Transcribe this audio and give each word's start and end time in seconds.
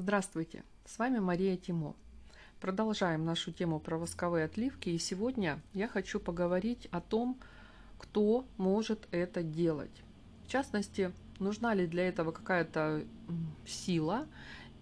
Здравствуйте, 0.00 0.62
с 0.86 0.96
вами 1.00 1.18
Мария 1.18 1.56
Тимо. 1.56 1.96
Продолжаем 2.60 3.24
нашу 3.24 3.50
тему 3.50 3.80
про 3.80 3.98
восковые 3.98 4.44
отливки, 4.44 4.90
и 4.90 4.96
сегодня 4.96 5.60
я 5.74 5.88
хочу 5.88 6.20
поговорить 6.20 6.86
о 6.92 7.00
том, 7.00 7.36
кто 7.98 8.44
может 8.58 9.08
это 9.10 9.42
делать. 9.42 10.04
В 10.46 10.52
частности, 10.52 11.10
нужна 11.40 11.74
ли 11.74 11.88
для 11.88 12.06
этого 12.06 12.30
какая-то 12.30 13.02
сила 13.66 14.28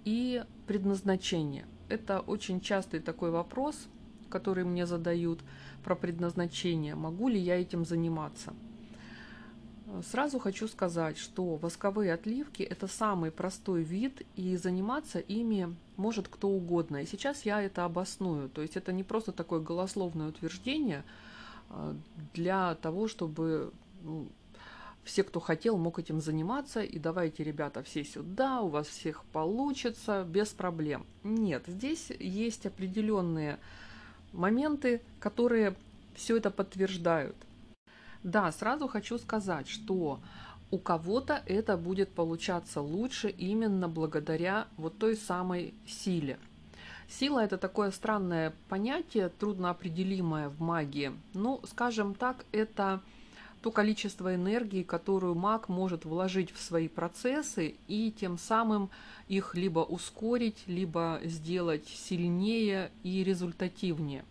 и 0.05 0.45
предназначение. 0.67 1.65
Это 1.89 2.21
очень 2.21 2.61
частый 2.61 3.01
такой 3.01 3.31
вопрос, 3.31 3.89
который 4.29 4.65
мне 4.65 4.85
задают 4.85 5.41
про 5.83 5.97
предназначение. 5.97 6.95
Могу 6.95 7.31
ли 7.31 7.41
я 7.41 7.59
этим 7.59 7.87
заниматься? 7.87 8.53
Сразу 10.11 10.41
хочу 10.41 10.67
сказать, 10.67 11.17
что 11.17 11.57
восковые 11.57 12.13
отливки– 12.13 12.63
это 12.65 12.89
самый 12.89 13.31
простой 13.31 13.83
вид, 13.83 14.23
и 14.35 14.57
заниматься 14.57 15.21
ими 15.21 15.75
может 15.97 16.27
кто 16.29 16.49
угодно. 16.49 17.03
И 17.03 17.07
сейчас 17.07 17.45
я 17.45 17.63
это 17.63 17.85
обосную. 17.85 18.49
То 18.49 18.63
есть 18.63 18.77
это 18.77 18.93
не 18.93 19.05
просто 19.05 19.31
такое 19.31 19.61
голословное 19.61 20.29
утверждение 20.29 21.05
а, 21.71 21.95
для 22.35 22.75
того, 22.77 23.07
чтобы 23.07 23.73
ну, 24.03 24.27
все, 25.05 25.23
кто 25.23 25.39
хотел, 25.39 25.79
мог 25.79 26.01
этим 26.01 26.21
заниматься. 26.21 26.83
И 26.83 26.99
давайте, 26.99 27.45
ребята, 27.45 27.85
все 27.85 28.03
сюда, 28.03 28.63
у 28.63 28.69
вас 28.69 28.89
всех 28.89 29.25
получится 29.27 30.27
без 30.29 30.49
проблем. 30.49 31.07
Нет, 31.23 31.63
здесь 31.69 32.11
есть 32.19 32.67
определенные 32.67 33.61
моменты, 34.33 35.01
которые 35.21 35.77
все 36.17 36.39
это 36.39 36.51
подтверждают. 36.51 37.37
Да, 38.27 38.51
сразу 38.51 38.89
хочу 38.89 39.19
сказать, 39.19 39.69
что 39.69 40.19
у 40.73 40.79
кого-то 40.79 41.45
это 41.47 41.77
будет 41.77 42.11
получаться 42.11 42.81
лучше 42.81 43.29
именно 43.29 43.89
благодаря 43.89 44.67
вот 44.77 44.99
той 44.99 45.15
самой 45.15 45.75
силе. 45.87 46.37
Сила– 47.09 47.39
это 47.45 47.57
такое 47.57 47.93
странное 47.93 48.53
понятие, 48.69 49.29
трудно 49.29 49.71
определимое 49.71 50.49
в 50.49 50.61
магии. 50.61 51.13
Ну, 51.35 51.61
скажем 51.71 52.15
так, 52.15 52.45
это 52.51 53.01
то 53.63 53.71
количество 53.71 54.35
энергии, 54.35 54.83
которую 54.83 55.37
маг 55.37 55.69
может 55.69 56.05
вложить 56.05 56.51
в 56.51 56.61
свои 56.61 56.89
процессы 56.89 57.77
и 57.87 58.11
тем 58.11 58.39
самым 58.39 58.91
их 59.29 59.55
либо 59.55 59.79
ускорить, 59.79 60.65
либо 60.67 61.21
сделать 61.23 61.87
сильнее 61.87 62.91
и 63.05 63.23
результативнее. 63.23 64.25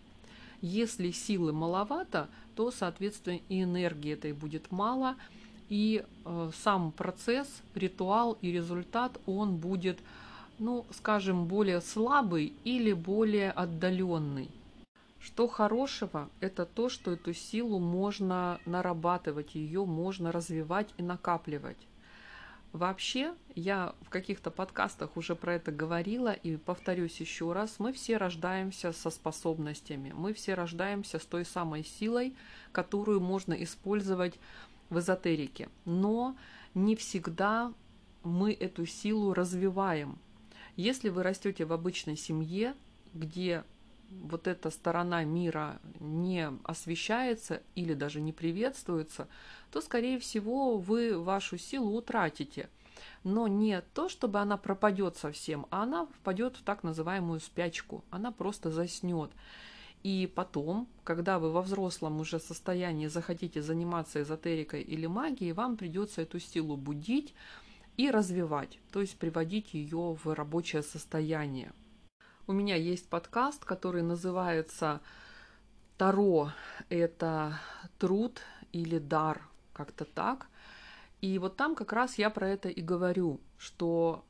Если 0.66 1.12
силы 1.12 1.52
маловато, 1.52 2.28
то, 2.56 2.72
соответственно, 2.72 3.38
и 3.48 3.62
энергии 3.62 4.12
этой 4.12 4.32
будет 4.32 4.72
мало, 4.72 5.14
и 5.68 6.04
э, 6.24 6.50
сам 6.64 6.90
процесс, 6.90 7.46
ритуал 7.76 8.36
и 8.42 8.50
результат, 8.50 9.16
он 9.26 9.58
будет, 9.58 10.00
ну, 10.58 10.84
скажем, 10.90 11.46
более 11.46 11.80
слабый 11.80 12.52
или 12.64 12.92
более 12.92 13.52
отдаленный. 13.52 14.50
Что 15.20 15.46
хорошего, 15.46 16.28
это 16.40 16.66
то, 16.66 16.88
что 16.88 17.12
эту 17.12 17.32
силу 17.32 17.78
можно 17.78 18.58
нарабатывать, 18.66 19.54
ее 19.54 19.84
можно 19.84 20.32
развивать 20.32 20.88
и 20.98 21.02
накапливать. 21.04 21.78
Вообще, 22.76 23.34
я 23.54 23.94
в 24.02 24.10
каких-то 24.10 24.50
подкастах 24.50 25.16
уже 25.16 25.34
про 25.34 25.54
это 25.54 25.72
говорила 25.72 26.34
и 26.34 26.58
повторюсь 26.58 27.18
еще 27.20 27.54
раз, 27.54 27.76
мы 27.78 27.90
все 27.94 28.18
рождаемся 28.18 28.92
со 28.92 29.08
способностями, 29.08 30.12
мы 30.14 30.34
все 30.34 30.52
рождаемся 30.52 31.18
с 31.18 31.24
той 31.24 31.46
самой 31.46 31.84
силой, 31.84 32.34
которую 32.72 33.20
можно 33.20 33.54
использовать 33.54 34.34
в 34.90 34.98
эзотерике. 34.98 35.70
Но 35.86 36.36
не 36.74 36.96
всегда 36.96 37.72
мы 38.24 38.52
эту 38.52 38.84
силу 38.84 39.32
развиваем. 39.32 40.18
Если 40.76 41.08
вы 41.08 41.22
растете 41.22 41.64
в 41.64 41.72
обычной 41.72 42.18
семье, 42.18 42.74
где 43.14 43.64
вот 44.10 44.46
эта 44.46 44.70
сторона 44.70 45.24
мира 45.24 45.80
не 46.00 46.50
освещается 46.64 47.62
или 47.74 47.94
даже 47.94 48.20
не 48.20 48.32
приветствуется, 48.32 49.28
то, 49.70 49.80
скорее 49.80 50.18
всего, 50.18 50.78
вы 50.78 51.18
вашу 51.18 51.58
силу 51.58 51.96
утратите. 51.96 52.68
Но 53.24 53.48
не 53.48 53.82
то, 53.94 54.08
чтобы 54.08 54.38
она 54.40 54.56
пропадет 54.56 55.16
совсем, 55.16 55.66
а 55.70 55.82
она 55.82 56.06
впадет 56.06 56.56
в 56.56 56.62
так 56.62 56.82
называемую 56.82 57.40
спячку. 57.40 58.04
Она 58.10 58.30
просто 58.32 58.70
заснет. 58.70 59.30
И 60.02 60.30
потом, 60.32 60.86
когда 61.02 61.38
вы 61.38 61.50
во 61.50 61.62
взрослом 61.62 62.20
уже 62.20 62.38
состоянии 62.38 63.08
захотите 63.08 63.60
заниматься 63.60 64.22
эзотерикой 64.22 64.82
или 64.82 65.06
магией, 65.06 65.52
вам 65.52 65.76
придется 65.76 66.22
эту 66.22 66.38
силу 66.38 66.76
будить 66.76 67.34
и 67.96 68.10
развивать, 68.10 68.78
то 68.92 69.00
есть 69.00 69.16
приводить 69.18 69.74
ее 69.74 70.16
в 70.22 70.32
рабочее 70.34 70.82
состояние. 70.82 71.72
У 72.48 72.52
меня 72.52 72.76
есть 72.76 73.08
подкаст, 73.08 73.64
который 73.64 74.02
называется 74.02 75.00
«Таро– 75.98 76.52
это 76.88 77.58
труд 77.98 78.40
или 78.70 79.00
дар», 79.00 79.42
как-то 79.72 80.04
так. 80.04 80.46
И 81.20 81.40
вот 81.40 81.56
там 81.56 81.74
как 81.74 81.92
раз 81.92 82.18
я 82.18 82.30
про 82.30 82.48
это 82.48 82.68
и 82.68 82.80
говорю, 82.80 83.40
что 83.58 84.24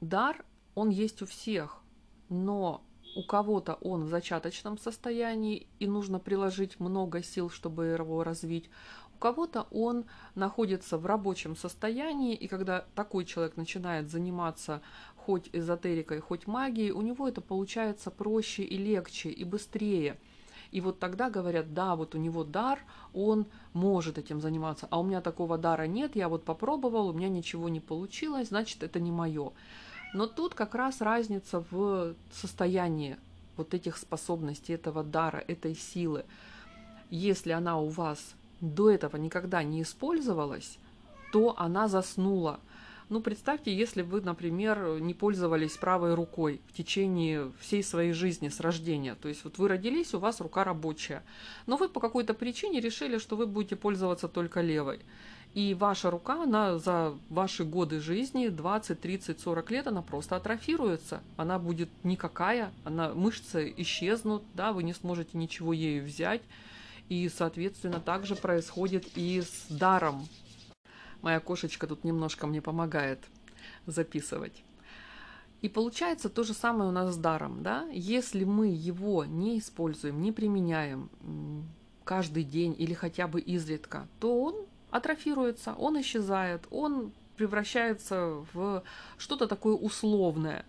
дар, 0.00 0.44
он 0.74 0.88
есть 0.88 1.22
у 1.22 1.26
всех, 1.26 1.78
но 2.28 2.82
у 3.14 3.22
кого-то 3.22 3.74
он 3.74 4.06
в 4.06 4.08
зачаточном 4.08 4.76
состоянии, 4.76 5.68
и 5.78 5.86
нужно 5.86 6.18
приложить 6.18 6.80
много 6.80 7.22
сил, 7.22 7.50
чтобы 7.50 7.86
его 7.86 8.24
развить. 8.24 8.68
У 9.14 9.18
кого-то 9.18 9.68
он 9.70 10.06
находится 10.34 10.98
в 10.98 11.06
рабочем 11.06 11.54
состоянии, 11.54 12.34
и 12.34 12.48
когда 12.48 12.84
такой 12.96 13.24
человек 13.24 13.56
начинает 13.56 14.10
заниматься 14.10 14.82
хоть 15.24 15.48
эзотерикой, 15.52 16.20
хоть 16.20 16.46
магией, 16.46 16.90
у 16.90 17.00
него 17.00 17.26
это 17.26 17.40
получается 17.40 18.10
проще 18.10 18.62
и 18.62 18.76
легче, 18.76 19.30
и 19.30 19.44
быстрее. 19.44 20.16
И 20.70 20.80
вот 20.80 20.98
тогда 20.98 21.30
говорят, 21.30 21.72
да, 21.72 21.96
вот 21.96 22.14
у 22.14 22.18
него 22.18 22.44
дар, 22.44 22.78
он 23.14 23.46
может 23.72 24.18
этим 24.18 24.40
заниматься, 24.40 24.86
а 24.90 25.00
у 25.00 25.02
меня 25.02 25.20
такого 25.20 25.56
дара 25.56 25.86
нет, 25.86 26.16
я 26.16 26.28
вот 26.28 26.44
попробовал, 26.44 27.08
у 27.08 27.12
меня 27.12 27.28
ничего 27.28 27.68
не 27.68 27.80
получилось, 27.80 28.48
значит, 28.48 28.82
это 28.82 29.00
не 29.00 29.12
мое. 29.12 29.52
Но 30.12 30.26
тут 30.26 30.54
как 30.54 30.74
раз 30.74 31.00
разница 31.00 31.64
в 31.70 32.14
состоянии 32.30 33.16
вот 33.56 33.72
этих 33.72 33.96
способностей, 33.96 34.74
этого 34.74 35.02
дара, 35.02 35.42
этой 35.48 35.74
силы. 35.74 36.24
Если 37.08 37.52
она 37.52 37.78
у 37.78 37.88
вас 37.88 38.34
до 38.60 38.90
этого 38.90 39.16
никогда 39.16 39.62
не 39.62 39.80
использовалась, 39.82 40.78
то 41.32 41.54
она 41.56 41.88
заснула– 41.88 42.60
ну, 43.14 43.20
представьте, 43.20 43.72
если 43.72 44.02
вы, 44.02 44.22
например, 44.22 44.98
не 44.98 45.14
пользовались 45.14 45.76
правой 45.76 46.14
рукой 46.14 46.60
в 46.66 46.72
течение 46.72 47.52
всей 47.60 47.84
своей 47.84 48.12
жизни 48.12 48.48
с 48.48 48.58
рождения. 48.58 49.14
То 49.14 49.28
есть 49.28 49.44
вот 49.44 49.56
вы 49.58 49.68
родились, 49.68 50.14
у 50.14 50.18
вас 50.18 50.40
рука 50.40 50.64
рабочая. 50.64 51.22
Но 51.66 51.76
вы 51.76 51.88
по 51.88 52.00
какой-то 52.00 52.34
причине 52.34 52.80
решили, 52.80 53.18
что 53.18 53.36
вы 53.36 53.46
будете 53.46 53.76
пользоваться 53.76 54.26
только 54.26 54.62
левой. 54.62 54.98
И 55.54 55.74
ваша 55.74 56.10
рука, 56.10 56.42
она 56.42 56.76
за 56.80 57.16
ваши 57.30 57.62
годы 57.62 58.00
жизни, 58.00 58.48
20, 58.48 59.00
30, 59.00 59.38
40 59.38 59.70
лет, 59.70 59.86
она 59.86 60.02
просто 60.02 60.34
атрофируется. 60.34 61.22
Она 61.36 61.60
будет 61.60 61.90
никакая, 62.02 62.72
она, 62.82 63.14
мышцы 63.14 63.72
исчезнут, 63.76 64.42
да, 64.54 64.72
вы 64.72 64.82
не 64.82 64.92
сможете 64.92 65.38
ничего 65.38 65.72
ею 65.72 66.04
взять. 66.04 66.42
И, 67.08 67.28
соответственно, 67.28 68.00
также 68.00 68.34
происходит 68.34 69.06
и 69.14 69.40
с 69.40 69.66
даром. 69.68 70.26
Моя 71.24 71.40
кошечка 71.40 71.86
тут 71.86 72.04
немножко 72.04 72.46
мне 72.46 72.60
помогает 72.60 73.18
записывать. 73.86 74.62
И 75.62 75.70
получается 75.70 76.28
то 76.28 76.42
же 76.42 76.52
самое 76.52 76.90
у 76.90 76.92
нас 76.92 77.14
с 77.14 77.16
даром, 77.16 77.62
да? 77.62 77.88
Если 77.94 78.44
мы 78.44 78.66
его 78.66 79.24
не 79.24 79.58
используем, 79.58 80.20
не 80.20 80.32
применяем 80.32 81.08
каждый 82.04 82.44
день 82.44 82.76
или 82.78 82.92
хотя 82.92 83.26
бы 83.26 83.40
изредка, 83.40 84.06
то 84.20 84.38
он 84.38 84.66
атрофируется, 84.90 85.72
он 85.78 85.98
исчезает, 85.98 86.66
он 86.70 87.10
превращается 87.38 88.44
в 88.52 88.84
что-то 89.16 89.46
такое 89.46 89.76
условное. 89.76 90.66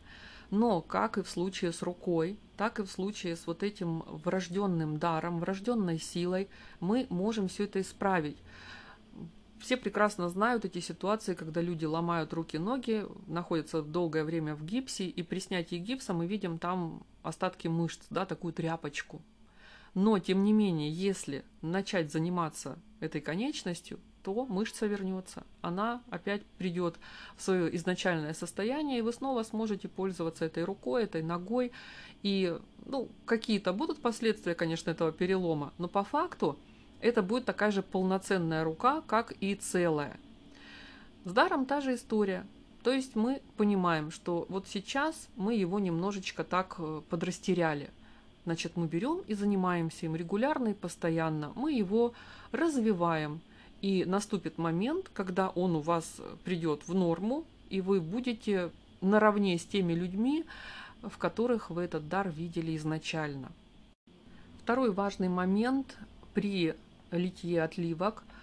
Но, 0.52 0.80
как 0.80 1.18
и 1.18 1.22
в 1.22 1.30
случае 1.30 1.74
с 1.74 1.81
рукой, 1.81 2.40
так 2.56 2.80
и 2.80 2.84
в 2.84 2.90
случае 2.90 3.36
с 3.36 3.46
вот 3.46 3.62
этим 3.62 4.04
врожденным 4.08 5.00
даром, 5.00 5.42
врожденной 5.42 6.00
силой, 6.00 6.48
мы 6.80 7.08
можем 7.10 7.50
все 7.50 7.66
это 7.66 7.81
исправить. 7.81 8.38
Все 9.65 9.77
прекрасно 9.77 10.29
знают 10.29 10.63
эти 10.63 10.77
ситуации, 10.77 11.33
когда 11.33 11.59
люди 11.59 11.85
ломают 11.85 12.33
руки-ноги, 12.33 13.07
находятся 13.25 13.81
долгое 13.81 14.23
время 14.23 14.53
в 14.53 14.63
гипсе, 14.63 15.07
и 15.07 15.23
при 15.23 15.39
снятии 15.39 15.77
гипса 15.77 16.13
мы 16.13 16.27
видим 16.27 16.59
там 16.59 17.03
остатки 17.23 17.67
мышц, 17.67 18.06
да, 18.12 18.27
такую 18.27 18.53
тряпочку. 18.53 19.23
Но, 19.95 20.19
тем 20.19 20.44
не 20.44 20.53
менее, 20.53 20.91
если 20.91 21.44
начать 21.63 22.12
заниматься 22.12 22.77
этой 23.00 23.21
конечностью, 23.21 24.00
то 24.21 24.45
мышца 24.45 24.85
вернется. 24.85 25.41
Она 25.63 26.03
опять 26.12 26.45
придет 26.59 27.00
в 27.35 27.41
свое 27.41 27.75
изначальное 27.75 28.35
состояние, 28.35 29.00
и 29.00 29.01
вы 29.01 29.13
снова 29.13 29.41
сможете 29.41 29.88
пользоваться 29.88 30.45
этой 30.45 30.63
рукой, 30.63 31.06
этой 31.06 31.23
ногой. 31.23 31.71
И 32.21 32.56
ну, 32.85 33.09
какие-то 33.25 33.73
будут 33.73 34.00
последствия, 34.00 34.53
конечно, 34.53 34.91
этого 34.91 35.12
перелома, 35.12 35.73
но 35.79 35.88
по 35.88 36.03
факту 36.03 36.59
это 37.06 37.22
будет 37.22 37.46
такая 37.46 37.72
же 37.72 37.84
полноценная 37.84 38.63
рука, 38.63 39.02
как 39.06 39.34
и 39.40 39.56
целая. 39.56 40.18
С 41.24 41.31
даром 41.31 41.66
та 41.66 41.81
же 41.81 41.96
история. 41.96 42.46
То 42.84 42.92
есть 42.92 43.16
мы 43.16 43.42
понимаем, 43.57 44.12
что 44.12 44.46
вот 44.50 44.68
сейчас 44.68 45.28
мы 45.36 45.56
его 45.56 45.80
немножечко 45.80 46.44
так 46.44 46.75
э, 46.80 47.02
подрастеряли. 47.10 47.90
Значит, 48.46 48.74
мы 48.75 48.88
берем 48.88 49.22
и 49.28 49.34
занимаемся 49.34 50.06
им 50.06 50.16
регулярно 50.16 50.69
и 50.69 50.74
постоянно. 50.74 51.52
Мы 51.56 51.74
его 51.74 52.13
развиваем. 52.52 53.40
И 53.81 54.04
наступит 54.06 54.58
момент, 54.58 55.10
когда 55.13 55.50
он 55.50 55.75
у 55.75 55.81
вас 55.81 56.22
придет 56.44 56.88
в 56.88 56.96
норму, 56.96 57.44
и 57.69 57.81
вы 57.81 58.01
будете 58.01 58.72
наравне 59.01 59.58
с 59.60 59.66
теми 59.66 59.94
людьми, 59.94 60.46
в 61.04 61.18
которых 61.18 61.69
вы 61.69 61.84
этот 61.84 62.08
дар 62.08 62.30
видели 62.30 62.75
изначально. 62.78 63.51
Второй 64.63 64.92
важный 64.92 65.30
момент 65.30 65.98
при 66.34 66.75
литье 67.12 67.63
отливок– 67.63 68.24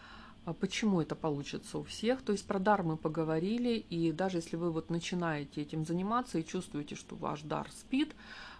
а 0.45 0.53
почему 0.53 1.01
это 1.01 1.15
получится 1.15 1.79
у 1.79 1.85
всех. 1.85 2.23
То 2.23 2.33
есть 2.33 2.47
про 2.47 2.59
дар 2.59 2.83
мы 2.83 2.97
поговорили, 2.97 3.75
и 3.91 4.11
даже 4.11 4.39
если 4.39 4.57
вы 4.57 4.73
вот 4.73 4.91
начинаете 4.91 5.63
этим 5.63 5.85
заниматься 5.85 6.39
и 6.39 6.45
чувствуете, 6.45 6.97
что 6.97 7.15
ваш 7.15 7.43
дар 7.43 7.71
спит, 7.71 8.15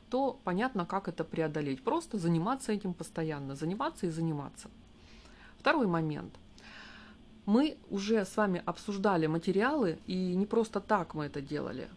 то 0.09 0.39
понятно, 0.45 0.87
как 0.87 1.09
это 1.09 1.25
преодолеть. 1.25 1.83
Просто 1.83 2.19
заниматься 2.19 2.71
этим 2.71 2.95
постоянно, 2.95 3.57
заниматься 3.57 4.07
и 4.07 4.11
заниматься. 4.11 4.71
Второй 5.59 5.87
момент. 5.87 6.35
Мы 7.47 7.77
уже 7.91 8.25
с 8.25 8.37
вами 8.37 8.63
обсуждали 8.65 9.27
материалы, 9.27 9.99
и 10.07 10.37
не 10.37 10.47
просто 10.47 10.79
так 10.79 11.15
мы 11.15 11.25
это 11.25 11.41
делали. 11.41 11.89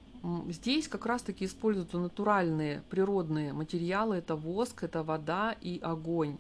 Здесь 0.48 0.88
как 0.88 1.06
раз-таки 1.06 1.46
используются 1.46 2.00
натуральные 2.00 2.82
природные 2.90 3.54
материалы. 3.54 4.16
Это 4.16 4.36
воск, 4.36 4.84
это 4.84 5.04
вода 5.04 5.56
и 5.62 5.80
огонь. 5.84 6.38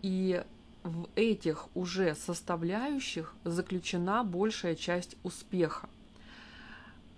И 0.00 0.42
в 0.86 1.08
этих 1.16 1.68
уже 1.74 2.14
составляющих 2.14 3.34
заключена 3.44 4.22
большая 4.24 4.74
часть 4.74 5.16
успеха. 5.24 5.88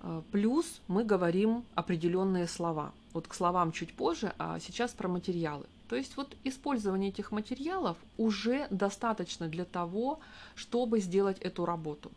Э, 0.01 0.23
плюс 0.33 0.81
мы 0.89 1.05
говорим 1.05 1.65
определенные 1.75 2.47
слова. 2.47 2.93
Вот 3.13 3.29
к 3.29 3.35
словам 3.35 3.73
чуть 3.73 3.93
позже, 3.95 4.33
а 4.39 4.59
сейчас 4.59 4.93
про 4.93 5.09
материалы. 5.09 5.67
То 5.89 5.97
есть 5.97 6.17
вот 6.17 6.37
использование 6.45 7.11
этих 7.11 7.33
материалов 7.33 7.97
уже 8.17 8.67
достаточно 8.71 9.49
для 9.49 9.65
того, 9.65 10.21
чтобы 10.55 11.01
сделать 11.01 11.39
эту 11.39 11.65
работу. 11.65 12.11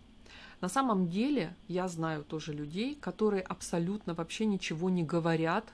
На 0.59 0.69
самом 0.69 1.09
деле 1.09 1.55
я 1.67 1.87
знаю 1.87 2.23
тоже 2.23 2.53
людей, 2.53 2.95
которые 2.95 3.41
абсолютно 3.41 4.13
вообще 4.13 4.45
ничего 4.45 4.89
не 4.89 5.03
говорят 5.03 5.65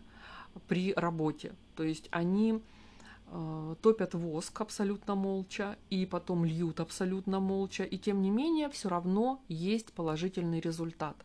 при 0.67 0.93
работе. 0.93 1.53
То 1.75 1.83
есть 1.83 2.07
они 2.11 2.61
топят 3.81 4.13
воск 4.13 4.61
абсолютно 4.61 5.15
молча 5.15 5.77
и 5.89 6.05
потом 6.05 6.45
льют 6.45 6.79
абсолютно 6.79 7.39
молча, 7.39 7.83
и 7.83 7.97
тем 7.97 8.21
не 8.21 8.29
менее 8.29 8.69
все 8.69 8.89
равно 8.89 9.41
есть 9.49 9.91
положительный 9.93 10.61
результат. 10.61 11.15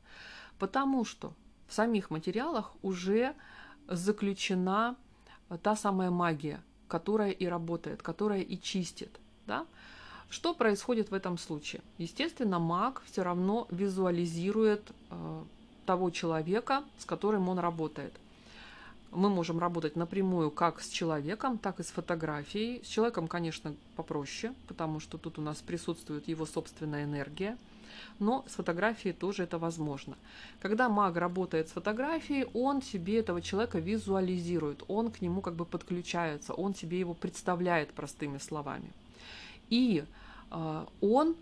Потому 0.59 1.05
что 1.05 1.33
в 1.69 1.75
самих 1.75 2.11
материалах 2.11 2.75
уже 2.83 3.35
заключена 3.89 4.97
та 5.63 5.77
самая 5.77 6.11
магия, 6.11 6.61
которая 6.89 7.31
и 7.31 7.47
работает, 7.47 8.03
которая 8.03 8.41
и 8.41 8.61
чистит. 8.61 9.21
Да? 9.47 9.67
Что 10.29 10.55
происходит 10.55 11.11
в 11.11 11.15
этом 11.15 11.39
случае? 11.39 11.83
Естественно, 11.99 12.59
маг 12.59 13.03
все 13.07 13.23
равно 13.23 13.67
визуализирует 13.71 14.91
э, 15.11 15.43
того 15.87 16.11
человека, 16.11 16.85
с 16.99 17.05
которым 17.05 17.49
он 17.49 17.59
работает 17.59 18.13
мы 19.13 19.29
можем 19.29 19.59
работать 19.59 19.97
напрямую 19.97 20.51
как 20.51 20.81
с 20.81 20.89
человеком, 20.89 21.59
так 21.59 21.81
и 21.81 21.83
с 21.83 21.89
фотографией. 21.89 22.83
С 22.83 22.89
человеком, 22.89 23.29
конечно, 23.29 23.75
попроще, 23.97 24.55
потому 24.67 25.01
что 25.01 25.19
тут 25.19 25.39
у 25.39 25.43
нас 25.43 25.59
присутствует 25.59 26.29
его 26.29 26.47
собственная 26.47 27.05
энергия, 27.05 27.59
но 28.19 28.45
с 28.49 28.55
фотографией 28.55 29.13
тоже 29.13 29.45
это 29.45 29.59
возможно. 29.59 30.17
Когда 30.61 30.89
маг 30.89 31.17
работает 31.17 31.69
с 31.69 31.73
фотографией, 31.73 32.47
он 32.55 32.81
себе 32.81 33.19
этого 33.19 33.43
человека 33.43 33.79
визуализирует, 33.79 34.83
он 34.89 35.11
к 35.11 35.21
нему 35.21 35.43
как 35.43 35.55
бы 35.55 35.67
подключается, 35.67 36.55
он 36.55 36.75
себе 36.75 36.99
его 36.99 37.15
представляет 37.15 37.93
простыми 37.93 38.39
словами. 38.39 38.91
И 39.69 40.05
э, 40.51 40.87
он 41.01 41.37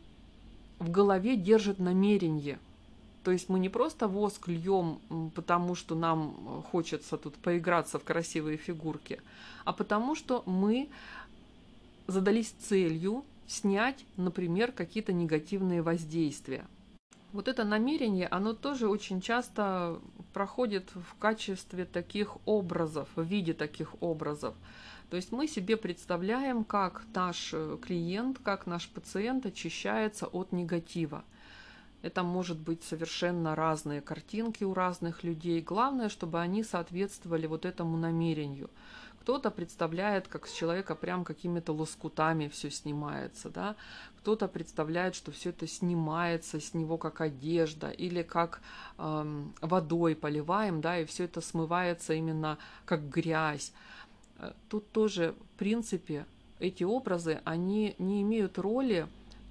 в 0.79 0.91
голове 0.91 1.37
держит 1.37 1.79
намерение– 1.79 2.59
то 3.23 3.31
есть 3.31 3.49
мы 3.49 3.59
не 3.59 3.69
просто 3.69 4.09
воск 4.09 4.49
льем, 4.49 5.01
потому 5.35 5.75
что 5.75 5.95
нам 5.95 6.37
э, 6.39 6.63
хочется 6.71 7.19
тут 7.19 7.35
поиграться 7.37 7.99
в 7.99 8.05
красивые 8.05 8.57
фигурки, 8.57 9.21
а 9.65 9.73
потому 9.73 10.15
что 10.15 10.43
мы 10.47 10.89
задались 12.07 12.51
целью 12.51 13.25
снять, 13.47 14.05
например, 14.17 14.73
какие-то 14.73 15.13
негативные 15.13 15.83
воздействия. 15.83 16.67
Вот 17.33 17.47
это 17.47 17.65
намерение, 17.65 18.27
оно 18.27 18.55
тоже 18.55 18.89
очень 18.89 19.21
часто 19.21 20.01
проходит 20.33 20.91
в 20.95 21.15
качестве 21.19 21.85
таких 21.85 22.37
образов, 22.45 23.09
в 23.15 23.23
виде 23.23 23.55
таких 23.55 23.95
образов. 24.03 24.55
То 25.11 25.17
есть 25.17 25.33
мы 25.33 25.47
себе 25.47 25.77
представляем, 25.77 26.65
как 26.65 27.05
наш 27.15 27.51
э, 27.53 27.77
клиент, 27.83 28.39
как 28.43 28.67
наш 28.67 28.89
пациент 28.89 29.45
очищается 29.45 30.27
от 30.27 30.53
негатива. 30.53 31.25
Это 32.03 32.23
может 32.23 32.59
быть 32.59 32.83
совершенно 32.83 33.55
разные 33.55 34.01
картинки 34.01 34.65
у 34.65 34.73
разных 34.73 35.23
людей. 35.23 35.61
Главное, 35.61 36.09
чтобы 36.09 36.41
они 36.41 36.65
соответствовали 36.65 37.47
вот 37.47 37.65
этому 37.67 37.97
намерению. 37.97 38.71
Кто-то 39.21 39.51
представляет, 39.51 40.29
как 40.29 40.47
с 40.47 40.53
человека 40.53 40.95
прям 40.95 41.25
какими-то 41.25 41.73
лоскутами 41.75 42.49
все 42.49 42.71
снимается, 42.71 43.51
да. 43.51 43.77
Кто-то 44.21 44.49
представляет, 44.49 45.15
что 45.15 45.31
все 45.31 45.51
это 45.51 45.67
снимается 45.67 46.59
с 46.59 46.73
него 46.73 46.97
как 46.97 47.21
одежда 47.21 47.91
или 47.91 48.23
как 48.23 48.63
эм, 48.97 49.55
водой 49.61 50.17
поливаем, 50.17 50.81
да, 50.81 50.99
и 50.99 51.05
все 51.05 51.25
это 51.25 51.43
смывается 51.43 52.15
именно 52.15 52.57
как 52.87 53.11
грязь. 53.11 53.73
Э, 54.39 54.53
тут 54.71 54.91
тоже, 54.91 55.35
в 55.55 55.59
принципе, 55.59 56.25
эти 56.59 56.83
образы, 56.83 57.43
они 57.45 57.95
не 57.99 58.23
имеют 58.23 58.59
роли, 58.59 59.07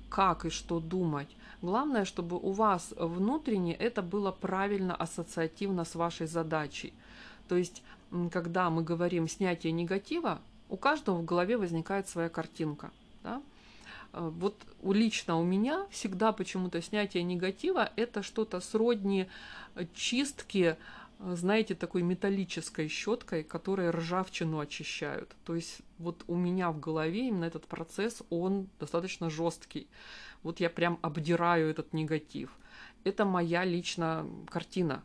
как 0.09 0.45
и 0.45 0.49
что 0.49 0.79
думать. 0.79 1.29
Главное, 1.61 2.05
чтобы 2.05 2.37
у 2.37 2.51
вас 2.51 2.93
внутренне 2.97 3.73
это 3.73 4.01
было 4.01 4.31
правильно 4.31 4.95
ассоциативно 4.95 5.83
с 5.83 5.95
вашей 5.95 6.27
задачей. 6.27 6.93
То 7.49 7.57
есть, 7.57 7.83
когда 8.31 8.69
мы 8.69 8.83
говорим 8.83 9.27
снятие 9.27 9.73
негатива, 9.73 10.39
у 10.69 10.77
каждого 10.77 11.17
в 11.17 11.25
голове 11.25 11.57
возникает 11.57 12.07
своя 12.07 12.29
картинка. 12.29 12.91
Да? 13.23 13.41
Э, 14.13 14.29
вот 14.31 14.55
лично 14.83 15.37
у 15.37 15.43
меня 15.43 15.85
всегда 15.89 16.31
почему-то 16.31 16.81
снятие 16.81 17.23
негатива 17.23 17.91
это 17.95 18.23
что-то 18.23 18.59
сродни 18.61 19.27
чистки, 19.93 20.77
э, 21.19 21.35
знаете, 21.35 21.75
такой 21.75 22.03
металлической 22.03 22.87
щеткой, 22.87 23.43
которая 23.43 23.91
ржавчину 23.91 24.59
очищают. 24.59 25.35
То 25.45 25.55
есть 25.55 25.81
вот 25.97 26.23
у 26.27 26.35
меня 26.35 26.71
в 26.71 26.79
голове 26.79 27.27
именно 27.27 27.45
этот 27.45 27.65
процесс, 27.65 28.21
он 28.29 28.67
достаточно 28.79 29.29
жесткий 29.29 29.87
вот 30.43 30.59
я 30.59 30.69
прям 30.69 30.99
обдираю 31.01 31.69
этот 31.69 31.93
негатив. 31.93 32.57
Это 33.03 33.25
моя 33.25 33.65
личная 33.65 34.25
картина. 34.47 35.03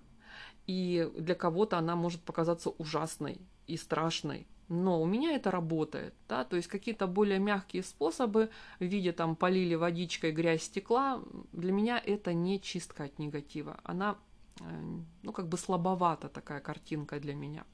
И 0.67 1.11
для 1.19 1.35
кого-то 1.35 1.79
она 1.79 1.97
может 1.97 2.23
показаться 2.23 2.71
ужасной 2.71 3.41
и 3.67 3.77
страшной. 3.77 4.47
Но 4.69 5.03
у 5.03 5.07
меня 5.07 5.33
это 5.33 5.51
работает, 5.51 6.15
да, 6.27 6.45
то 6.45 6.57
есть 6.57 6.69
какие-то 6.69 7.07
более 7.07 7.39
мягкие 7.39 7.83
способы 7.83 8.49
в 8.81 8.85
виде 8.85 9.13
там 9.13 9.37
полили 9.37 9.75
водичкой 9.75 10.33
грязь 10.33 10.63
стекла, 10.63 11.21
для 11.53 11.71
меня 11.71 12.03
это 12.05 12.33
не 12.33 12.59
чистка 12.59 13.05
от 13.05 13.19
негатива, 13.19 13.79
она, 13.85 14.17
э, 14.61 14.65
ну, 15.23 15.33
как 15.33 15.49
бы 15.49 15.59
слабовата 15.59 16.31
такая 16.31 16.61
картинка 16.61 17.21
для 17.21 17.35
меня. 17.35 17.65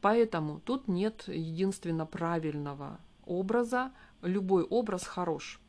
Поэтому 0.00 0.60
тут 0.60 0.88
нет 0.88 1.24
единственно 1.28 2.06
правильного 2.06 2.98
образа, 3.26 3.92
любой 4.22 4.64
образ 4.64 5.04
хорош. 5.04 5.60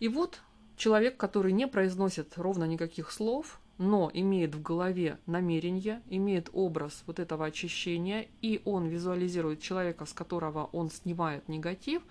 И 0.00 0.08
вот 0.08 0.40
человек, 0.76 1.16
который 1.16 1.52
не 1.52 1.68
произносит 1.68 2.36
ровно 2.36 2.64
никаких 2.64 3.12
слов, 3.12 3.60
но 3.78 4.10
имеет 4.12 4.54
в 4.54 4.62
голове 4.62 5.18
намерение, 5.26 6.02
имеет 6.10 6.50
образ 6.52 7.02
вот 7.06 7.18
этого 7.18 7.46
очищения, 7.46 8.26
и 8.42 8.60
он 8.64 8.86
визуализирует 8.86 9.62
человека, 9.62 10.04
с 10.04 10.12
которого 10.12 10.68
он 10.72 10.90
снимает 10.90 11.48
негатив, 11.48 12.02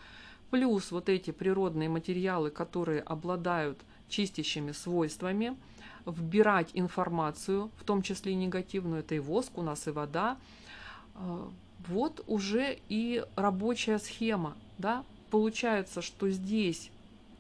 плюс 0.50 0.92
вот 0.92 1.10
эти 1.10 1.32
природные 1.32 1.90
материалы, 1.90 2.50
которые 2.50 3.02
обладают 3.02 3.80
чистящими 4.08 4.72
свойствами, 4.72 5.56
вбирать 6.06 6.72
информацию, 6.74 7.70
в 7.78 7.84
том 7.84 8.02
числе 8.02 8.34
негативную, 8.34 9.02
это 9.02 9.16
и 9.16 9.20
воск 9.20 9.58
у 9.58 9.62
нас, 9.62 9.88
и 9.88 9.92
вода, 9.92 10.38
а, 11.14 11.50
вот 11.88 12.24
уже 12.28 12.80
и 12.90 13.24
рабочая 13.36 14.00
схема, 14.00 14.56
да, 14.78 15.04
получается, 15.30 16.02
что 16.02 16.30
здесь 16.30 16.92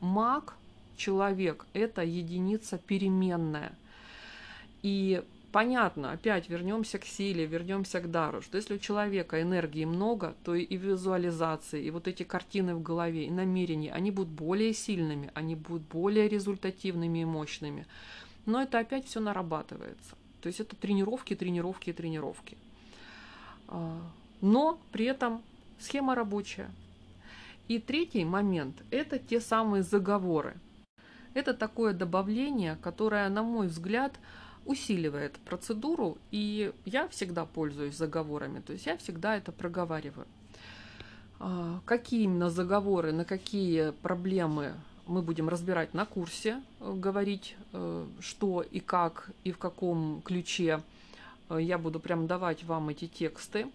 маг, 0.01 0.55
человек, 0.97 1.65
это 1.73 2.03
единица 2.03 2.77
переменная. 2.77 3.73
И 4.81 5.23
понятно, 5.51 6.11
опять 6.11 6.49
вернемся 6.49 6.99
к 6.99 7.05
силе, 7.05 7.45
вернемся 7.45 7.99
к 7.99 8.11
дару, 8.11 8.41
что 8.41 8.57
если 8.57 8.75
у 8.75 8.79
человека 8.79 9.41
энергии 9.41 9.85
много, 9.85 10.35
то 10.43 10.55
и 10.55 10.77
визуализации, 10.77 11.83
и 11.83 11.91
вот 11.91 12.07
эти 12.07 12.23
картины 12.23 12.75
в 12.75 12.81
голове, 12.81 13.25
и 13.25 13.31
намерения, 13.31 13.91
они 13.91 14.11
будут 14.11 14.31
более 14.31 14.73
сильными, 14.73 15.31
они 15.33 15.55
будут 15.55 15.83
более 15.83 16.27
результативными 16.27 17.19
и 17.19 17.25
мощными. 17.25 17.85
но 18.45 18.61
это 18.61 18.79
опять 18.79 19.05
все 19.05 19.19
нарабатывается. 19.19 20.15
То 20.41 20.47
есть 20.47 20.59
это 20.59 20.75
тренировки, 20.75 21.35
тренировки 21.35 21.89
и 21.89 21.93
тренировки. 21.93 22.57
А, 23.67 24.01
но 24.41 24.79
при 24.91 25.05
этом 25.05 25.41
схема 25.79 26.15
рабочая. 26.15 26.71
И 27.69 27.79
третий 27.79 28.25
момент– 28.25 28.83
это 28.91 29.19
те 29.19 29.39
самые 29.39 29.83
заговоры. 29.83 30.57
Это 31.35 31.53
такое 31.53 31.93
добавление, 31.93 32.77
которое, 32.81 33.29
на 33.29 33.43
мой 33.43 33.67
взгляд, 33.67 34.19
усиливает 34.65 35.37
процедуру, 35.45 36.17
и 36.31 36.73
я 36.85 37.07
всегда 37.07 37.45
пользуюсь 37.45 37.95
заговорами, 37.95 38.59
то 38.59 38.73
есть 38.73 38.87
я 38.87 38.97
всегда 38.97 39.37
это 39.37 39.51
проговариваю. 39.51 40.27
А, 41.39 41.79
какие 41.85 42.23
именно 42.23 42.49
заговоры, 42.49 43.11
на 43.11 43.23
какие 43.23 43.91
проблемы 43.91 44.73
мы 45.05 45.21
будем 45.21 45.47
разбирать 45.47 45.93
на 45.93 46.05
курсе, 46.05 46.61
э, 46.79 46.93
говорить, 46.93 47.55
э, 47.73 48.07
что 48.19 48.61
и 48.61 48.79
как, 48.79 49.29
и 49.43 49.51
в 49.51 49.57
каком 49.57 50.21
ключе 50.23 50.81
э, 51.49 51.59
я 51.61 51.77
буду 51.77 51.99
прям 51.99 52.27
давать 52.27 52.63
вам 52.63 52.89
эти 52.89 53.07
тексты. 53.07 53.67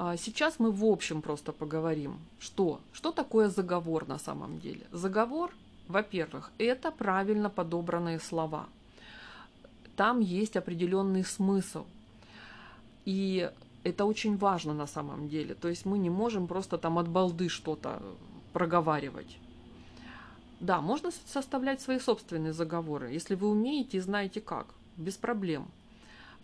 А 0.00 0.16
сейчас 0.16 0.60
мы 0.60 0.70
в 0.70 0.84
общем 0.84 1.22
просто 1.22 1.52
поговорим, 1.52 2.20
что, 2.38 2.80
что 2.92 3.10
такое 3.10 3.48
заговор 3.48 4.06
на 4.06 4.20
самом 4.20 4.60
деле. 4.60 4.86
Заговор, 4.92 5.50
во-первых, 5.88 6.52
это 6.58 6.92
правильно 6.92 7.50
подобранные 7.50 8.20
слова. 8.20 8.68
Там 9.96 10.20
есть 10.20 10.56
определенный 10.56 11.24
смысл. 11.24 11.84
И 13.06 13.50
это 13.82 14.04
очень 14.04 14.36
важно 14.36 14.72
на 14.72 14.86
самом 14.86 15.28
деле. 15.28 15.56
То 15.56 15.66
есть 15.66 15.84
мы 15.84 15.98
не 15.98 16.10
можем 16.10 16.46
просто 16.46 16.78
там 16.78 16.96
от 16.98 17.08
балды 17.08 17.48
что-то 17.48 18.00
проговаривать. 18.52 19.36
Да, 20.60 20.80
можно 20.80 21.10
составлять 21.26 21.80
свои 21.80 21.98
собственные 21.98 22.52
заговоры, 22.52 23.10
если 23.10 23.34
вы 23.34 23.48
умеете 23.48 23.96
и 23.96 24.00
знаете 24.00 24.40
как, 24.40 24.68
без 24.96 25.16
проблем. 25.16 25.66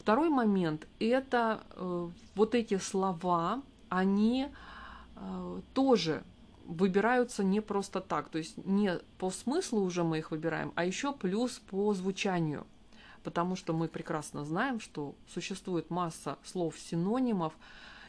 Второй 0.04 0.28
момент– 0.28 0.86
это 1.00 1.64
э, 1.70 2.08
вот 2.34 2.54
эти 2.54 2.76
слова, 2.76 3.62
они 3.88 4.48
э, 5.16 5.60
тоже 5.72 6.22
выбираются 6.66 7.42
не 7.42 7.62
просто 7.62 8.02
так, 8.02 8.28
то 8.28 8.36
есть 8.36 8.58
не 8.66 8.98
по 9.16 9.30
смыслу 9.30 9.80
уже 9.80 10.04
мы 10.04 10.18
их 10.18 10.30
выбираем, 10.30 10.74
а 10.74 10.84
еще 10.84 11.14
плюс 11.14 11.58
по 11.70 11.94
звучанию, 11.94 12.66
потому 13.22 13.56
что 13.56 13.72
мы 13.72 13.88
прекрасно 13.88 14.44
знаем, 14.44 14.78
что 14.78 15.14
существует 15.26 15.88
масса 15.88 16.36
слов-синонимов, 16.44 17.54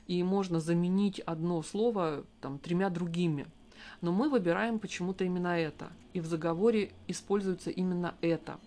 и 0.06 0.22
можно 0.22 0.60
заменить 0.60 1.22
одно 1.22 1.64
слово 1.64 2.26
там, 2.42 2.60
тремя 2.60 2.90
другими– 2.90 3.48
но 4.02 4.12
мы 4.12 4.30
выбираем 4.30 4.80
почему-то 4.80 5.24
именно 5.24 5.60
это. 5.60 5.92
И 6.14 6.20
в 6.20 6.26
заговоре 6.26 6.92
используется 7.08 7.70
именно 7.70 8.16
это. 8.22 8.60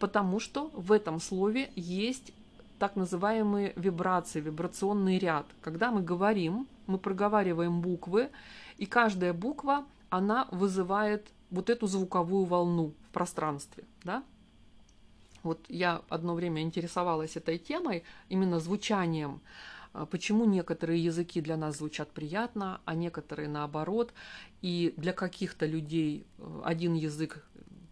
Потому 0.00 0.40
что 0.40 0.70
в 0.74 0.90
этом 0.90 1.20
слове 1.20 1.70
есть 1.76 2.32
так 2.78 2.96
называемые 2.96 3.74
вибрации, 3.76 4.40
вибрационный 4.40 5.18
ряд. 5.18 5.46
Когда 5.60 5.92
мы 5.92 6.00
говорим, 6.00 6.66
мы 6.86 6.98
проговариваем 6.98 7.82
буквы, 7.82 8.30
и 8.78 8.86
каждая 8.86 9.34
буква, 9.34 9.84
она 10.08 10.48
вызывает 10.50 11.28
вот 11.50 11.68
эту 11.68 11.86
звуковую 11.86 12.46
волну 12.46 12.94
в 13.08 13.12
пространстве. 13.12 13.84
Да? 14.02 14.24
Вот 15.42 15.60
я 15.68 16.02
одно 16.08 16.34
время 16.34 16.62
интересовалась 16.62 17.36
этой 17.36 17.58
темой, 17.58 18.02
именно 18.30 18.58
звучанием. 18.58 19.42
А 19.92 20.06
почему 20.06 20.44
некоторые 20.44 21.04
языки 21.04 21.40
для 21.40 21.56
нас 21.56 21.78
звучат 21.78 22.10
приятно, 22.10 22.80
а 22.84 22.94
некоторые 22.94 23.48
наоборот. 23.48 24.14
И 24.62 24.94
для 24.96 25.12
каких-то 25.12 25.66
людей 25.66 26.24
э, 26.38 26.62
один 26.64 26.94
язык 26.94 27.44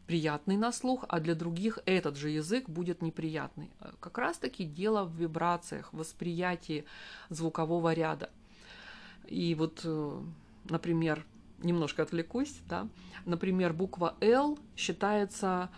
приятный 0.08 0.56
на 0.56 0.72
слух, 0.72 1.04
а 1.08 1.20
для 1.20 1.34
других 1.34 1.78
этот 1.84 2.16
же 2.16 2.30
язык 2.30 2.68
будет 2.68 3.02
неприятный. 3.02 3.70
Э, 3.80 3.90
как 4.00 4.16
раз-таки 4.18 4.64
дело 4.64 5.04
в 5.04 5.14
вибрациях, 5.14 5.92
восприятии 5.92 6.84
звукового 7.28 7.92
ряда. 7.92 8.30
И 9.26 9.54
вот, 9.54 9.82
э, 9.84 10.22
например, 10.70 11.24
немножко 11.62 12.02
отвлекусь, 12.02 12.56
да, 12.68 12.88
например, 13.26 13.74
буква 13.74 14.14
«Л» 14.20 14.58
считается 14.76 15.68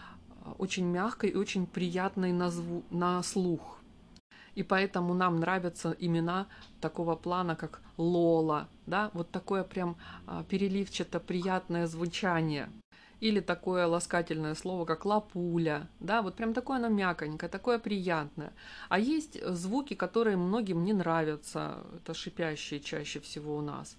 очень 0.59 0.87
мягкой 0.87 1.31
и 1.31 1.37
очень 1.37 1.67
приятной 1.67 2.33
на, 2.33 2.49
зву- 2.51 2.85
на 2.91 3.23
слух. 3.25 3.79
И 4.55 4.63
поэтому 4.63 5.15
нам 5.15 5.41
нравятся 5.41 5.97
имена 5.99 6.47
такого 6.81 7.17
плана, 7.17 7.57
как 7.57 7.83
Лола, 7.97 8.69
да, 8.87 9.11
вот 9.13 9.31
такое 9.31 9.65
прям 9.65 9.97
переливчато 10.49 11.19
приятное 11.19 11.87
звучание. 11.87 12.69
Или 13.21 13.41
такое 13.41 13.87
ласкательное 13.87 14.55
слово, 14.55 14.87
как 14.87 15.05
лапуля, 15.05 15.89
да, 16.01 16.23
вот 16.23 16.37
прям 16.37 16.55
такое 16.55 16.79
оно 16.79 16.89
мяконькое, 16.89 17.51
такое 17.51 17.79
приятное. 17.79 18.53
А 18.89 18.99
есть 18.99 19.43
звуки, 19.47 19.95
которые 19.95 20.39
многим 20.39 20.85
не 20.85 20.95
нравятся, 20.95 21.85
это 21.97 22.15
шипящие 22.15 22.81
чаще 22.81 23.21
всего 23.21 23.57
у 23.57 23.61
нас. 23.61 23.97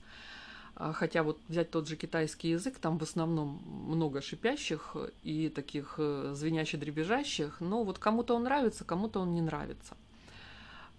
А, 0.76 0.94
хотя 0.94 1.22
вот 1.22 1.40
взять 1.48 1.70
тот 1.70 1.88
же 1.88 1.96
китайский 1.96 2.50
язык, 2.50 2.80
там 2.80 2.98
в 2.98 3.04
основном 3.04 3.62
много 3.88 4.22
шипящих 4.22 4.96
и 5.22 5.50
таких 5.50 5.96
э, 5.98 6.32
звеняще-дребезжащих, 6.34 7.60
но 7.60 7.84
вот 7.84 8.00
кому-то 8.00 8.36
он 8.36 8.44
нравится, 8.44 8.84
кому-то 8.84 9.20
он 9.20 9.36
не 9.36 9.42
нравится. 9.42 9.96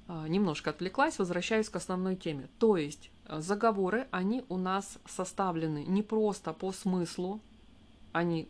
А, 0.07 0.29
немножко 0.29 0.71
отвлеклась, 0.71 1.19
возвращаюсь 1.19 1.69
к 1.69 1.75
основной 1.75 2.14
теме. 2.14 2.49
То 2.61 2.76
есть 2.76 3.11
заговоры, 3.29 4.07
они 4.12 4.45
у 4.49 4.59
нас 4.59 4.99
составлены 5.07 5.85
не 5.85 6.02
просто 6.02 6.52
по 6.52 6.71
смыслу, 6.71 7.41
они 8.12 8.49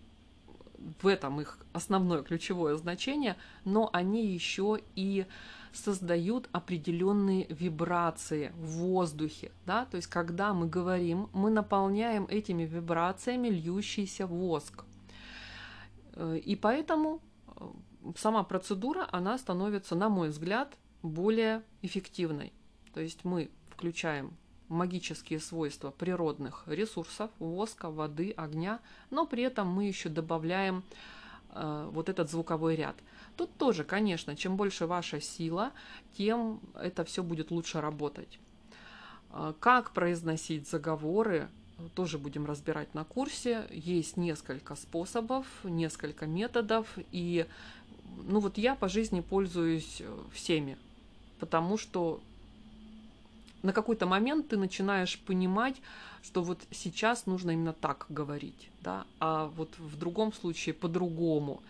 в 1.01 1.07
этом 1.07 1.41
их 1.41 1.59
основное 1.73 2.23
ключевое 2.23 2.77
значение, 2.77 3.37
но 3.65 3.89
они 3.93 4.27
еще 4.27 4.81
и 4.95 5.27
создают 5.73 6.49
определенные 6.53 7.47
вибрации 7.49 8.53
в 8.57 8.79
воздухе. 8.79 9.53
Да? 9.65 9.87
То 9.87 9.97
есть, 9.97 10.09
когда 10.09 10.53
мы 10.53 10.69
говорим, 10.69 11.31
мы 11.33 11.51
наполняем 11.51 12.27
этими 12.27 12.65
вибрациями 12.65 13.49
льющийся 13.49 14.27
воск. 14.27 14.85
Э, 16.15 16.37
и 16.37 16.57
поэтому 16.57 17.21
э, 17.47 17.65
сама 18.17 18.43
процедура, 18.43 19.09
она 19.13 19.39
становится, 19.39 19.95
на 19.95 20.09
мой 20.09 20.29
взгляд, 20.29 20.77
более 21.03 21.63
эффективной. 21.81 22.53
То 22.93 23.01
есть 23.01 23.25
мы 23.25 23.51
включаем 23.71 24.37
магические 24.73 25.41
свойства 25.41 25.91
природных 25.91 26.65
ресурсов, 26.67 27.31
воска, 27.39 27.91
воды, 27.91 28.33
огня, 28.37 28.81
но 29.11 29.27
при 29.27 29.43
этом 29.43 29.69
мы 29.69 29.85
еще 29.85 30.09
добавляем 30.09 30.83
э, 31.51 31.89
вот 31.93 32.09
этот 32.09 32.31
звуковой 32.31 32.77
ряд. 32.77 32.97
Тут 33.37 33.57
тоже, 33.57 33.85
конечно, 33.85 34.37
чем 34.37 34.57
больше 34.57 34.87
ваша 34.87 35.21
сила, 35.21 35.73
тем 36.17 36.61
это 36.75 37.05
все 37.05 37.23
будет 37.23 37.51
лучше 37.51 37.81
работать. 37.81 38.39
Э, 39.31 39.55
как 39.61 39.93
произносить 39.93 40.69
заговоры, 40.69 41.49
тоже 41.95 42.19
будем 42.19 42.47
разбирать 42.47 42.95
на 42.95 43.05
курсе. 43.05 43.67
Есть 43.71 44.17
несколько 44.17 44.77
способов, 44.77 45.47
несколько 45.65 46.27
методов, 46.27 46.87
и 47.11 47.47
ну 48.25 48.41
вот 48.41 48.59
я 48.59 48.75
по 48.75 48.89
жизни 48.89 49.21
пользуюсь 49.21 50.01
э, 50.01 50.19
всеми 50.33 50.77
потому 51.43 51.77
что 51.77 52.21
на 53.63 53.73
какой-то 53.73 54.07
момент 54.07 54.49
ты 54.49 54.57
начинаешь 54.57 55.19
понимать, 55.19 55.81
что 56.23 56.43
вот 56.43 56.61
сейчас 56.71 57.27
нужно 57.27 57.53
именно 57.53 57.73
так 57.73 58.07
говорить, 58.09 58.71
да, 58.81 59.05
а 59.21 59.47
вот 59.47 59.71
в 59.79 59.97
другом 59.97 60.33
случае 60.33 60.75
по-другому. 60.75 61.63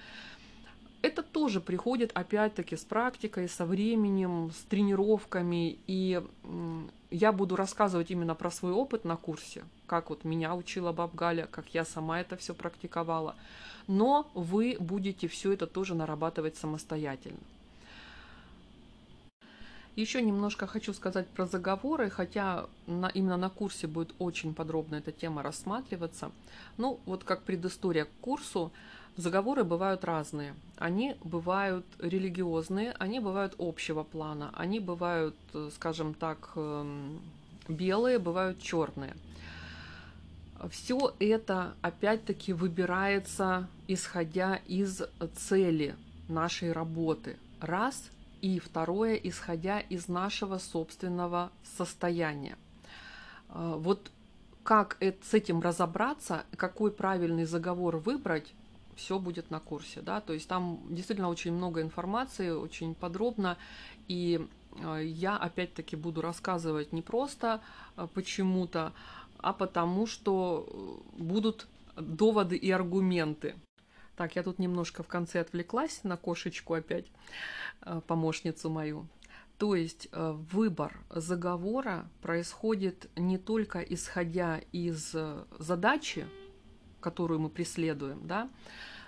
Это 1.02 1.22
тоже 1.24 1.60
приходит 1.60 2.12
опять-таки 2.14 2.76
с 2.76 2.84
практикой, 2.84 3.48
со 3.48 3.66
временем, 3.66 4.52
с 4.52 4.62
тренировками, 4.62 5.78
и 5.88 6.22
я 7.10 7.32
буду 7.32 7.56
рассказывать 7.56 8.12
именно 8.12 8.36
про 8.36 8.50
свой 8.50 8.72
опыт 8.72 9.04
на 9.04 9.16
курсе, 9.16 9.64
как 9.86 10.10
вот 10.10 10.24
меня 10.24 10.54
учила 10.54 10.92
бабгаля, 10.92 11.48
как 11.50 11.74
я 11.74 11.84
сама 11.84 12.20
это 12.20 12.36
все 12.36 12.54
практиковала. 12.54 13.34
Но 13.88 14.30
вы 14.34 14.76
будете 14.78 15.26
все 15.26 15.52
это 15.52 15.66
тоже 15.66 15.96
нарабатывать 15.96 16.56
самостоятельно. 16.56 17.40
Еще 19.94 20.22
немножко 20.22 20.66
хочу 20.66 20.94
сказать 20.94 21.28
про 21.28 21.46
заговоры, 21.46 22.08
хотя 22.08 22.66
на, 22.86 23.08
именно 23.08 23.36
на 23.36 23.50
курсе 23.50 23.86
будет 23.86 24.14
очень 24.18 24.54
подробно 24.54 24.96
эта 24.96 25.12
тема 25.12 25.42
рассматриваться. 25.42 26.32
Ну, 26.78 26.98
вот 27.04 27.24
как 27.24 27.42
предыстория 27.42 28.06
к 28.06 28.10
курсу, 28.22 28.72
заговоры 29.18 29.64
бывают 29.64 30.04
разные. 30.04 30.54
Они 30.78 31.16
бывают 31.22 31.84
религиозные, 31.98 32.92
они 32.98 33.20
бывают 33.20 33.54
общего 33.58 34.02
плана, 34.02 34.50
они 34.54 34.80
бывают, 34.80 35.36
скажем 35.74 36.14
так, 36.14 36.52
эм, 36.56 37.20
белые, 37.68 38.18
бывают 38.18 38.62
черные. 38.62 39.14
Все 40.70 41.12
это 41.18 41.74
опять-таки 41.82 42.54
выбирается 42.54 43.68
исходя 43.88 44.60
из 44.66 45.02
цели 45.36 45.96
нашей 46.28 46.72
работы. 46.72 47.36
Раз– 47.60 48.04
и 48.42 48.58
второе, 48.58 49.14
исходя 49.14 49.80
из 49.80 50.08
нашего 50.08 50.58
собственного 50.58 51.50
состояния. 51.78 52.58
А, 53.48 53.76
вот 53.76 54.10
как 54.62 54.98
с 55.00 55.34
этим 55.34 55.60
разобраться, 55.60 56.44
какой 56.56 56.90
правильный 56.90 57.44
заговор 57.44 57.96
выбрать, 57.96 58.52
все 58.94 59.18
будет 59.18 59.50
на 59.50 59.58
курсе, 59.58 60.02
да, 60.02 60.20
то 60.20 60.32
есть 60.32 60.48
там 60.48 60.80
действительно 60.90 61.28
очень 61.28 61.52
много 61.52 61.80
информации, 61.80 62.50
очень 62.50 62.94
подробно, 62.94 63.56
и 64.06 64.46
э, 64.76 65.00
я 65.04 65.36
опять-таки 65.36 65.96
буду 65.96 66.20
рассказывать 66.20 66.92
не 66.92 67.02
просто 67.02 67.62
э, 67.96 68.06
почему-то, 68.12 68.92
а 69.38 69.52
потому 69.52 70.06
что 70.06 70.68
э, 71.16 71.22
будут 71.22 71.66
доводы 71.96 72.56
и 72.56 72.70
аргументы. 72.70 73.54
Так, 74.16 74.36
я 74.36 74.42
тут 74.42 74.58
немножко 74.58 75.02
в 75.02 75.08
конце 75.08 75.40
отвлеклась 75.40 76.04
на 76.04 76.16
кошечку 76.16 76.74
опять, 76.74 77.06
помощницу 78.06 78.70
мою. 78.70 79.06
То 79.58 79.74
есть 79.74 80.08
выбор 80.12 80.98
заговора 81.08 82.08
происходит 82.20 83.10
не 83.16 83.38
только 83.38 83.80
исходя 83.80 84.60
из 84.72 85.14
задачи, 85.58 86.26
которую 87.00 87.40
мы 87.40 87.48
преследуем, 87.48 88.26
да, 88.26 88.48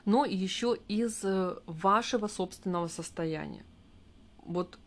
но 0.04 0.24
еще 0.24 0.76
из 0.88 1.24
э, 1.24 1.56
вашего 1.66 2.26
собственного 2.26 2.88
состояния. 2.88 3.64
Вот 4.44 4.78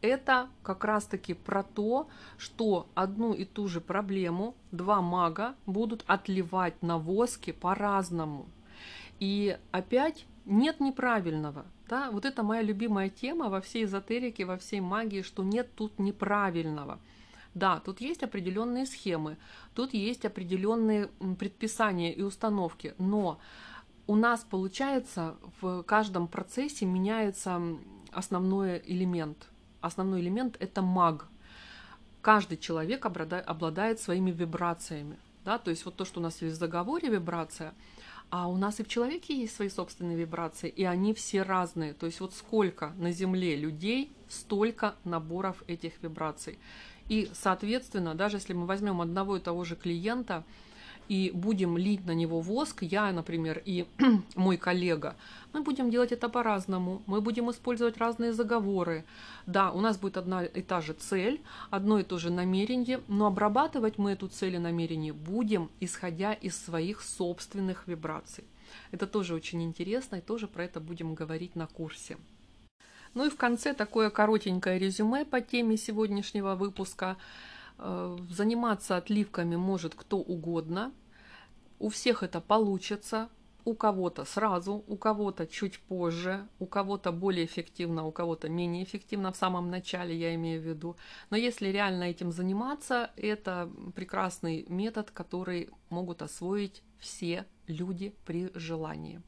это 0.00 0.48
как 0.62 0.84
раз-таки 0.84 1.34
про 1.34 1.62
то, 1.62 2.08
что 2.36 2.88
одну 2.94 3.32
и 3.32 3.44
ту 3.44 3.68
же 3.68 3.80
проблему 3.80 4.56
два 4.72 5.00
мага 5.00 5.54
будут 5.66 6.04
отливать 6.06 6.82
на 6.82 6.98
воске 6.98 7.52
по-разному. 7.52 8.46
И 9.20 9.58
опять 9.70 10.26
нет 10.44 10.80
неправильного. 10.80 11.66
Да? 11.88 12.10
Вот 12.10 12.24
это 12.24 12.42
моя 12.42 12.62
любимая 12.62 13.08
тема 13.08 13.48
во 13.48 13.60
всей 13.60 13.84
эзотерике, 13.84 14.44
во 14.44 14.56
всей 14.56 14.80
магии, 14.80 15.22
что 15.22 15.42
нет 15.44 15.74
тут 15.74 15.98
неправильного. 15.98 16.98
Да, 17.54 17.80
тут 17.80 18.02
есть 18.02 18.22
определенные 18.22 18.84
схемы, 18.84 19.38
тут 19.74 19.94
есть 19.94 20.26
определенные 20.26 21.08
предписания 21.38 22.12
и 22.12 22.20
установки, 22.20 22.94
но 22.98 23.40
у 24.06 24.14
нас 24.14 24.44
получается 24.44 25.36
в 25.62 25.82
каждом 25.84 26.28
процессе 26.28 26.84
меняется 26.84 27.62
основной 28.12 28.82
элемент. 28.84 29.48
Основной 29.80 30.20
элемент 30.20 30.56
это 30.60 30.82
маг. 30.82 31.28
Каждый 32.20 32.58
человек 32.58 33.06
обладает 33.06 34.00
своими 34.00 34.32
вибрациями. 34.32 35.16
Да? 35.44 35.58
То 35.58 35.70
есть 35.70 35.86
вот 35.86 35.96
то, 35.96 36.04
что 36.04 36.20
у 36.20 36.22
нас 36.22 36.42
есть 36.42 36.56
в 36.56 36.58
заговоре 36.58 37.08
вибрация, 37.08 37.72
а 38.30 38.48
у 38.48 38.56
нас 38.56 38.80
и 38.80 38.82
в 38.82 38.88
человеке 38.88 39.38
есть 39.38 39.54
свои 39.54 39.68
собственные 39.68 40.16
вибрации, 40.16 40.68
и 40.68 40.84
они 40.84 41.14
все 41.14 41.42
разные. 41.42 41.94
То 41.94 42.06
есть 42.06 42.20
вот 42.20 42.34
сколько 42.34 42.92
на 42.98 43.12
Земле 43.12 43.56
людей, 43.56 44.10
столько 44.28 44.96
наборов 45.04 45.62
этих 45.66 46.02
вибраций. 46.02 46.58
И, 47.08 47.30
соответственно, 47.34 48.14
даже 48.14 48.38
если 48.38 48.52
мы 48.52 48.66
возьмем 48.66 49.00
одного 49.00 49.36
и 49.36 49.40
того 49.40 49.64
же 49.64 49.76
клиента 49.76 50.44
и 51.08 51.30
будем 51.34 51.76
лить 51.76 52.06
на 52.06 52.12
него 52.12 52.40
воск, 52.40 52.82
я, 52.82 53.12
например, 53.12 53.62
и 53.64 53.86
мой 54.34 54.56
коллега, 54.56 55.16
мы 55.52 55.62
будем 55.62 55.90
делать 55.90 56.12
это 56.12 56.28
по-разному, 56.28 57.02
мы 57.06 57.20
будем 57.20 57.50
использовать 57.50 57.98
разные 57.98 58.32
заговоры. 58.32 59.04
Да, 59.46 59.70
у 59.70 59.80
нас 59.80 59.98
будет 59.98 60.16
одна 60.16 60.44
и 60.44 60.62
та 60.62 60.80
же 60.80 60.92
цель, 60.92 61.40
одно 61.70 61.98
и 61.98 62.04
то 62.04 62.18
же 62.18 62.30
намерение, 62.30 63.00
но 63.08 63.26
обрабатывать 63.26 63.98
мы 63.98 64.12
эту 64.12 64.28
цель 64.28 64.56
и 64.56 64.58
намерение 64.58 65.12
будем, 65.12 65.70
исходя 65.80 66.32
из 66.32 66.56
своих 66.56 67.02
собственных 67.02 67.86
вибраций. 67.86 68.44
Это 68.90 69.06
тоже 69.06 69.34
очень 69.34 69.62
интересно, 69.62 70.16
и 70.16 70.20
тоже 70.20 70.46
про 70.48 70.64
это 70.64 70.80
будем 70.80 71.14
говорить 71.14 71.56
на 71.56 71.66
курсе. 71.66 72.16
Ну 73.14 73.24
и 73.24 73.30
в 73.30 73.36
конце 73.36 73.72
такое 73.72 74.10
коротенькое 74.10 74.78
резюме 74.78 75.24
по 75.24 75.40
теме 75.40 75.78
сегодняшнего 75.78 76.54
выпуска. 76.54 77.16
Э, 77.78 78.16
заниматься 78.30 78.96
отливками 78.96 79.56
может 79.56 79.94
кто 79.94 80.18
угодно. 80.18 80.92
У 81.78 81.88
всех 81.88 82.22
это 82.22 82.40
получится. 82.40 83.28
У 83.64 83.74
кого-то 83.74 84.24
сразу, 84.24 84.84
у 84.86 84.96
кого-то 84.96 85.44
чуть 85.44 85.80
позже, 85.80 86.46
у 86.60 86.66
кого-то 86.66 87.10
более 87.10 87.44
эффективно, 87.44 88.04
у 88.06 88.12
кого-то 88.12 88.48
менее 88.48 88.84
эффективно 88.84 89.32
в 89.32 89.36
самом 89.36 89.70
начале, 89.70 90.16
я 90.16 90.36
имею 90.36 90.62
в 90.62 90.64
виду. 90.64 90.96
Но 91.30 91.36
если 91.36 91.70
реально 91.70 92.04
этим 92.04 92.30
заниматься, 92.30 93.10
это 93.16 93.68
прекрасный 93.96 94.66
метод, 94.68 95.10
который 95.10 95.70
могут 95.90 96.22
освоить 96.22 96.84
все 97.00 97.44
люди 97.66 98.14
при 98.24 98.52
желании. 98.54 99.20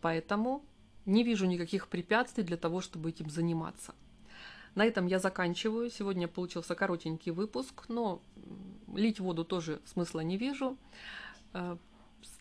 Поэтому 0.00 0.64
не 1.04 1.22
вижу 1.22 1.44
никаких 1.44 1.88
препятствий 1.88 2.42
для 2.42 2.56
того, 2.56 2.80
чтобы 2.80 3.10
этим 3.10 3.28
заниматься. 3.28 3.94
На 4.76 4.84
этом 4.84 5.06
я 5.06 5.18
заканчиваю. 5.18 5.90
Сегодня 5.90 6.28
получился 6.28 6.74
коротенький 6.74 7.32
выпуск, 7.32 7.86
но 7.88 8.22
лить 8.94 9.18
воду 9.18 9.44
тоже 9.44 9.80
смысла 9.86 10.20
не 10.20 10.36
вижу. 10.36 10.76
Э, 11.54 11.78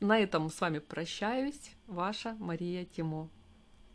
на 0.01 0.19
этом 0.19 0.49
с 0.49 0.59
вами 0.59 0.79
прощаюсь. 0.79 1.71
Ваша 1.87 2.35
Мария 2.37 2.83
Тимо. 2.83 3.29